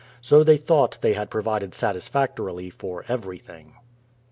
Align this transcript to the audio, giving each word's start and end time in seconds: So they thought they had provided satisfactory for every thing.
So 0.19 0.43
they 0.43 0.57
thought 0.57 0.97
they 1.01 1.13
had 1.13 1.29
provided 1.29 1.75
satisfactory 1.75 2.71
for 2.71 3.05
every 3.07 3.37
thing. 3.37 3.75